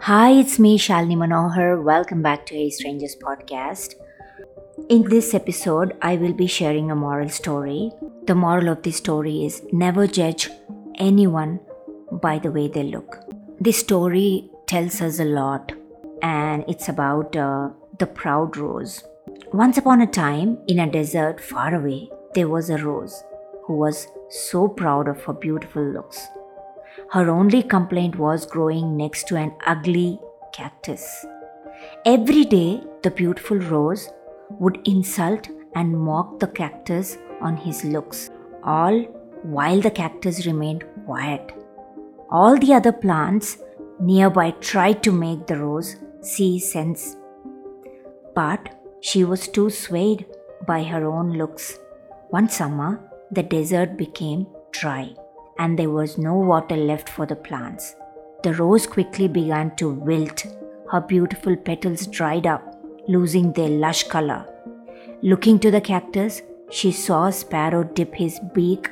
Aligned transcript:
Hi, 0.00 0.30
it's 0.30 0.58
me, 0.58 0.78
Shalini 0.78 1.16
Manohar. 1.16 1.82
Welcome 1.82 2.22
back 2.22 2.44
to 2.46 2.56
A 2.56 2.70
Strangers 2.70 3.14
podcast. 3.22 3.94
In 4.88 5.02
this 5.08 5.32
episode, 5.34 5.96
I 6.02 6.16
will 6.16 6.32
be 6.32 6.46
sharing 6.46 6.90
a 6.90 6.96
moral 6.96 7.28
story. 7.28 7.92
The 8.24 8.34
moral 8.34 8.68
of 8.68 8.82
this 8.82 8.96
story 8.96 9.44
is 9.44 9.62
never 9.72 10.06
judge 10.06 10.50
anyone 10.96 11.60
by 12.10 12.38
the 12.38 12.50
way 12.50 12.66
they 12.68 12.82
look. 12.82 13.18
This 13.60 13.78
story 13.78 14.50
tells 14.66 15.00
us 15.00 15.20
a 15.20 15.24
lot, 15.24 15.72
and 16.22 16.64
it's 16.66 16.88
about 16.88 17.36
uh, 17.36 17.68
the 17.98 18.06
proud 18.06 18.56
rose. 18.56 19.04
Once 19.52 19.78
upon 19.78 20.00
a 20.00 20.06
time, 20.06 20.58
in 20.66 20.80
a 20.80 20.90
desert 20.90 21.40
far 21.40 21.74
away, 21.74 22.10
there 22.34 22.48
was 22.48 22.70
a 22.70 22.78
rose 22.78 23.22
who 23.66 23.74
was 23.74 24.08
so 24.30 24.66
proud 24.66 25.06
of 25.06 25.22
her 25.24 25.32
beautiful 25.32 25.84
looks. 25.84 26.26
Her 27.10 27.30
only 27.30 27.62
complaint 27.62 28.16
was 28.16 28.46
growing 28.46 28.96
next 28.96 29.28
to 29.28 29.36
an 29.36 29.52
ugly 29.66 30.18
cactus. 30.52 31.26
Every 32.04 32.44
day, 32.44 32.82
the 33.02 33.10
beautiful 33.10 33.58
rose 33.58 34.08
would 34.58 34.80
insult 34.86 35.48
and 35.74 35.98
mock 35.98 36.38
the 36.38 36.46
cactus 36.46 37.18
on 37.40 37.56
his 37.56 37.84
looks, 37.84 38.30
all 38.62 39.02
while 39.42 39.80
the 39.80 39.90
cactus 39.90 40.46
remained 40.46 40.84
quiet. 41.06 41.52
All 42.30 42.58
the 42.58 42.74
other 42.74 42.92
plants 42.92 43.58
nearby 44.00 44.50
tried 44.52 45.02
to 45.02 45.12
make 45.12 45.46
the 45.46 45.58
rose 45.58 45.96
see 46.20 46.58
sense, 46.58 47.16
but 48.34 48.78
she 49.00 49.24
was 49.24 49.48
too 49.48 49.70
swayed 49.70 50.26
by 50.66 50.82
her 50.84 51.06
own 51.06 51.32
looks. 51.32 51.78
One 52.30 52.48
summer, 52.48 53.00
the 53.30 53.42
desert 53.42 53.96
became 53.96 54.46
dry 54.70 55.14
and 55.58 55.78
there 55.78 55.90
was 55.90 56.18
no 56.18 56.34
water 56.34 56.76
left 56.76 57.08
for 57.08 57.26
the 57.26 57.36
plants. 57.36 57.94
The 58.42 58.54
rose 58.54 58.86
quickly 58.86 59.28
began 59.28 59.76
to 59.76 59.90
wilt. 59.90 60.44
Her 60.90 61.00
beautiful 61.00 61.56
petals 61.56 62.06
dried 62.06 62.46
up, 62.46 62.62
losing 63.08 63.52
their 63.52 63.68
lush 63.68 64.04
color. 64.08 64.46
Looking 65.22 65.58
to 65.60 65.70
the 65.70 65.80
cactus, 65.80 66.42
she 66.70 66.90
saw 66.90 67.26
a 67.26 67.32
sparrow 67.32 67.84
dip 67.84 68.14
his 68.14 68.40
beak 68.54 68.90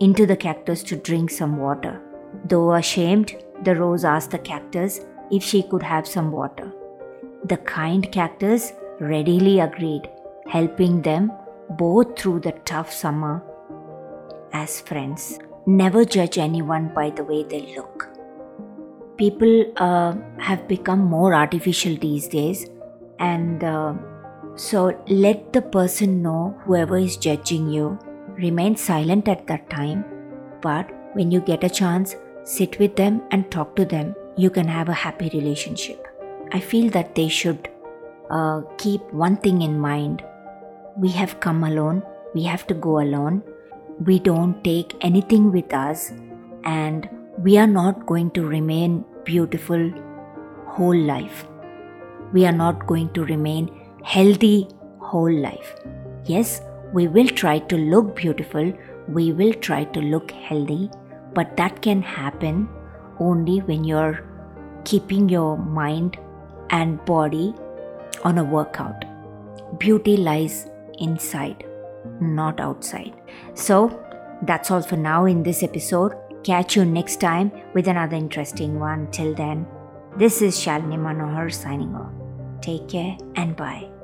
into 0.00 0.26
the 0.26 0.36
cactus 0.36 0.82
to 0.84 0.96
drink 0.96 1.30
some 1.30 1.56
water. 1.56 2.00
Though 2.44 2.74
ashamed, 2.74 3.36
the 3.62 3.76
rose 3.76 4.04
asked 4.04 4.30
the 4.30 4.38
cactus 4.38 5.00
if 5.30 5.42
she 5.42 5.62
could 5.62 5.82
have 5.82 6.06
some 6.06 6.32
water. 6.32 6.72
The 7.44 7.56
kind 7.58 8.10
cactus 8.12 8.72
readily 9.00 9.60
agreed, 9.60 10.08
helping 10.48 11.02
them 11.02 11.32
both 11.70 12.18
through 12.18 12.40
the 12.40 12.52
tough 12.64 12.92
summer 12.92 13.42
as 14.52 14.80
friends. 14.80 15.38
Never 15.66 16.04
judge 16.04 16.38
anyone 16.38 16.92
by 16.94 17.10
the 17.10 17.24
way 17.24 17.44
they 17.44 17.74
look. 17.76 18.08
People 19.16 19.72
uh, 19.76 20.14
have 20.38 20.66
become 20.66 21.00
more 21.00 21.34
artificial 21.34 21.96
these 21.96 22.26
days, 22.28 22.70
and 23.18 23.62
uh, 23.62 23.94
so 24.56 24.98
let 25.08 25.52
the 25.52 25.62
person 25.62 26.22
know, 26.22 26.58
whoever 26.64 26.96
is 26.96 27.16
judging 27.16 27.68
you, 27.68 27.98
remain 28.38 28.76
silent 28.76 29.28
at 29.28 29.46
that 29.46 29.68
time. 29.68 30.04
But 30.62 30.90
when 31.14 31.30
you 31.30 31.40
get 31.40 31.64
a 31.64 31.68
chance, 31.68 32.16
sit 32.44 32.78
with 32.78 32.96
them 32.96 33.22
and 33.30 33.50
talk 33.50 33.76
to 33.76 33.84
them. 33.84 34.14
You 34.36 34.48
can 34.48 34.66
have 34.66 34.88
a 34.88 34.94
happy 34.94 35.28
relationship. 35.34 36.06
I 36.52 36.60
feel 36.60 36.90
that 36.90 37.14
they 37.14 37.28
should 37.28 37.68
uh, 38.30 38.62
keep 38.78 39.02
one 39.12 39.36
thing 39.36 39.62
in 39.62 39.78
mind 39.78 40.24
we 40.96 41.10
have 41.10 41.40
come 41.40 41.64
alone, 41.64 42.02
we 42.34 42.42
have 42.42 42.66
to 42.66 42.74
go 42.74 43.00
alone, 43.00 43.42
we 44.06 44.18
don't 44.18 44.62
take 44.64 44.96
anything 45.02 45.52
with 45.52 45.74
us, 45.74 46.12
and 46.64 47.08
we 47.38 47.58
are 47.58 47.66
not 47.66 48.06
going 48.06 48.30
to 48.32 48.46
remain 48.46 49.04
beautiful 49.24 49.92
whole 50.66 50.96
life. 50.96 51.46
We 52.32 52.46
are 52.46 52.52
not 52.52 52.86
going 52.86 53.12
to 53.12 53.24
remain 53.24 53.68
healthy 54.02 54.68
whole 55.00 55.32
life. 55.32 55.74
Yes, 56.24 56.62
we 56.92 57.08
will 57.08 57.28
try 57.28 57.58
to 57.58 57.76
look 57.76 58.16
beautiful, 58.16 58.72
we 59.08 59.32
will 59.32 59.52
try 59.54 59.84
to 59.84 60.00
look 60.00 60.30
healthy, 60.30 60.90
but 61.34 61.56
that 61.56 61.82
can 61.82 62.02
happen 62.02 62.68
only 63.18 63.58
when 63.60 63.84
you're 63.84 64.24
keeping 64.84 65.28
your 65.28 65.58
mind 65.58 66.16
and 66.70 67.04
body 67.04 67.54
on 68.24 68.38
a 68.38 68.44
workout. 68.44 69.04
Beauty 69.78 70.16
lies 70.16 70.68
inside, 70.98 71.64
not 72.20 72.60
outside. 72.60 73.14
So, 73.54 74.04
that's 74.42 74.70
all 74.70 74.82
for 74.82 74.96
now 74.96 75.26
in 75.26 75.42
this 75.42 75.62
episode. 75.62 76.14
Catch 76.44 76.76
you 76.76 76.84
next 76.84 77.20
time 77.20 77.52
with 77.74 77.88
another 77.88 78.16
interesting 78.16 78.80
one. 78.80 79.10
Till 79.10 79.34
then, 79.34 79.66
this 80.16 80.40
is 80.42 80.56
Shalini 80.56 80.98
Manohar 80.98 81.52
signing 81.52 81.94
off. 81.94 82.12
Take 82.62 82.88
care 82.88 83.16
and 83.36 83.56
bye. 83.56 83.99